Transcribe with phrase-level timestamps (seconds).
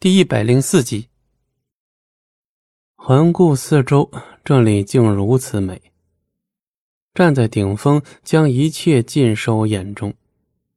[0.00, 1.08] 第一百零四集。
[2.94, 4.08] 环顾四周，
[4.44, 5.82] 这里竟如此美。
[7.14, 10.14] 站在顶峰，将一切尽收眼中。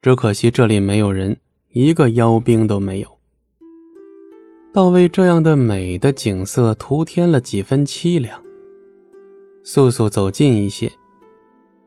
[0.00, 1.36] 只可惜这里没有人，
[1.68, 3.18] 一个妖兵都没有。
[4.72, 8.42] 倒为这样的美的景色徒添了几分凄凉。
[9.62, 10.90] 素素走近一些，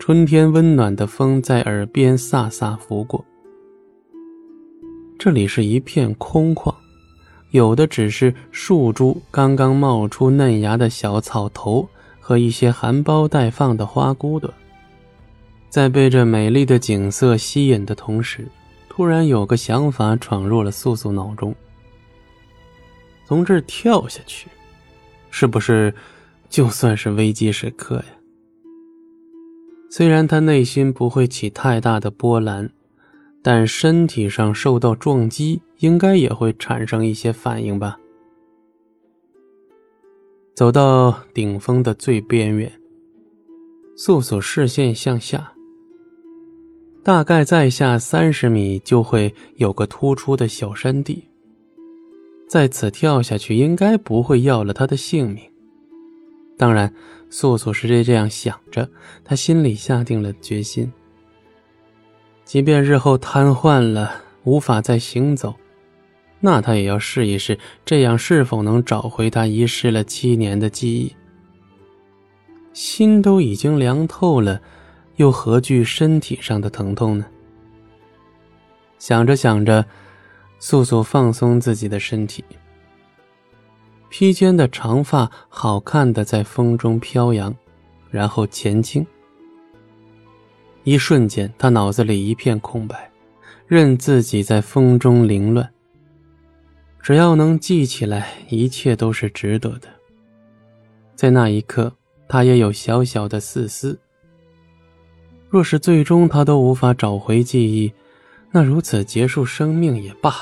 [0.00, 3.24] 春天温暖的风在耳边飒飒拂过。
[5.16, 6.74] 这里是一片空旷。
[7.50, 11.88] 有的只是树株刚刚冒出嫩芽的小草头
[12.20, 14.52] 和一些含苞待放的花骨朵，
[15.68, 18.46] 在被这美丽的景色吸引的同时，
[18.88, 21.52] 突然有个想法闯入了素素脑中：
[23.26, 24.48] 从这儿跳下去，
[25.30, 25.92] 是不是
[26.48, 28.04] 就算是危机时刻呀？
[29.90, 32.70] 虽然他内心不会起太大的波澜。
[33.42, 37.98] 但身体上受到撞击，应该也会产生一些反应吧。
[40.54, 42.70] 走到顶峰的最边缘，
[43.96, 45.52] 素素视线向下，
[47.02, 51.24] 大概再下三十米就会有个突出的小山地，
[52.46, 55.42] 在此跳下去应该不会要了他的性命。
[56.58, 56.92] 当然，
[57.30, 58.86] 素素是这样想着，
[59.24, 60.92] 他心里下定了决心。
[62.50, 65.54] 即便日后瘫痪了，无法再行走，
[66.40, 71.14] 那他也要试一试，这样是否能找回他遗失了七年的记忆。
[72.72, 74.60] 心都已经凉透了，
[75.14, 77.24] 又何惧身体上的疼痛呢？
[78.98, 79.86] 想着想着，
[80.58, 82.44] 素素放松自己的身体，
[84.08, 87.54] 披肩的长发好看的在风中飘扬，
[88.10, 89.06] 然后前倾。
[90.84, 93.10] 一瞬间，他脑子里一片空白，
[93.66, 95.68] 任自己在风中凌乱。
[97.02, 99.88] 只要能记起来，一切都是值得的。
[101.14, 101.94] 在那一刻，
[102.26, 103.98] 他也有小小的自私：
[105.48, 107.92] 若是最终他都无法找回记忆，
[108.50, 110.34] 那如此结束生命也罢。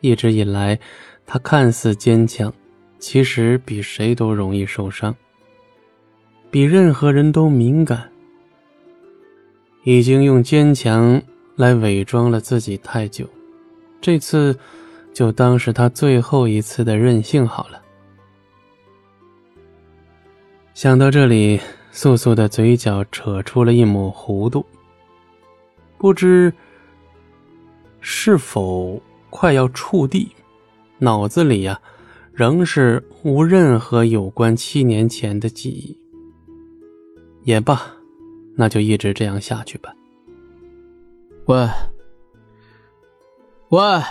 [0.00, 0.78] 一直以来，
[1.26, 2.52] 他看似坚强，
[2.98, 5.14] 其实比谁都容易受伤，
[6.50, 8.10] 比任何人都敏感。
[9.82, 11.20] 已经用坚强
[11.56, 13.26] 来伪装了自己太久，
[14.00, 14.56] 这次
[15.12, 17.80] 就当是他最后一次的任性好了。
[20.74, 21.58] 想到这里，
[21.90, 24.64] 素素的嘴角扯出了一抹弧度，
[25.96, 26.52] 不知
[28.00, 30.30] 是否快要触地，
[30.98, 31.80] 脑子里呀
[32.32, 35.98] 仍是无任何有关七年前的记忆。
[37.44, 37.99] 也罢。
[38.60, 39.90] 那就一直这样下去吧。
[41.46, 41.66] 喂，
[43.70, 44.02] 喂！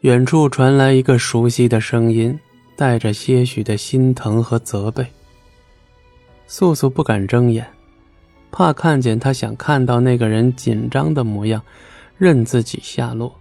[0.00, 2.40] 远处传来一个熟悉的声音，
[2.76, 5.06] 带着些许的心疼和责备。
[6.46, 7.66] 素素不敢睁眼，
[8.50, 11.62] 怕看见他想看到那个人紧张的模样，
[12.16, 13.38] 任自己下落。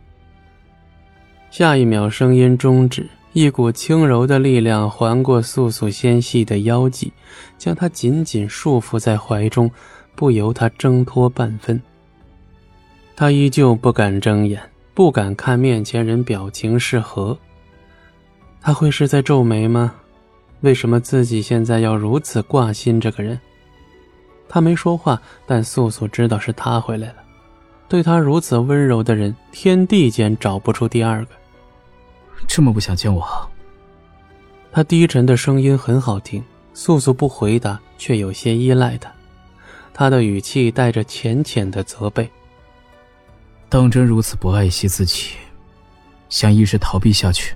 [1.50, 3.09] 下一秒，声音终止。
[3.38, 7.14] 一股轻柔的力量环过素素纤细的腰际，
[7.56, 9.70] 将她紧紧束缚在怀中，
[10.16, 11.80] 不由她挣脱半分。
[13.16, 14.59] 她依旧不敢睁眼，
[14.96, 17.38] 不敢看面前人表情是何。
[18.59, 19.94] 他会是在皱眉吗？
[20.62, 23.40] 为什么自己现在要如此挂心这个人？
[24.50, 27.18] 他没说话，但素素知道是他回来了。
[27.88, 31.36] 对他如此温柔的人，天地间找不出第二个。
[32.46, 33.50] 这么不想见我？
[34.72, 36.44] 他低沉的声音很好听。
[36.74, 39.12] 素素不回答，却有些依赖他。
[39.96, 42.30] 他的语气带着浅浅的责备。
[43.68, 45.31] 当真如此不爱惜自己，
[46.30, 47.56] 想一直逃避下去？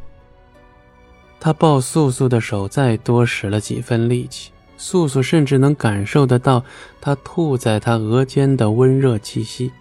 [1.39, 6.65] 他抱素素的手再多使了几分力气，素素甚至能感受得到
[6.99, 9.71] 他吐在他额间的温热气息。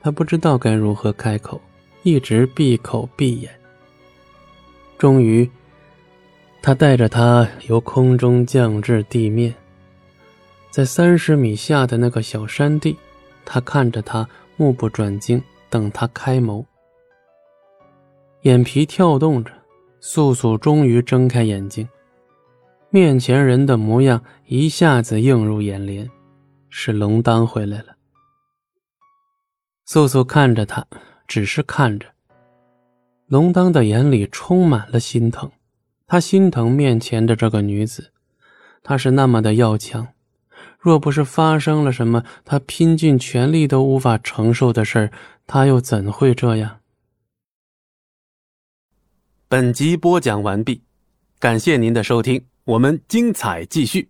[0.00, 1.60] 他不知道该如何开口，
[2.02, 3.50] 一直闭口闭眼。
[4.98, 5.48] 终于，
[6.62, 9.54] 他带着她由空中降至地面，
[10.70, 12.96] 在三十米下的那个小山地，
[13.44, 14.26] 他看着她，
[14.56, 16.64] 目不转睛，等他开眸。
[18.42, 19.52] 眼皮跳动着，
[20.00, 21.86] 素素终于睁开眼睛，
[22.88, 26.10] 面前人的模样一下子映入眼帘，
[26.70, 27.96] 是龙当回来了。
[29.84, 30.86] 素素看着他，
[31.26, 32.15] 只是看着。
[33.26, 35.50] 龙当的眼里充满了心疼，
[36.06, 38.12] 他心疼面前的这个女子，
[38.84, 40.06] 她是那么的要强，
[40.78, 45.12] 若不是发生了什么他拼尽全力都无法承受的事儿，
[45.44, 46.78] 他又怎会这样？
[49.48, 50.82] 本集播讲完毕，
[51.40, 54.08] 感谢您的收听，我们精彩继续。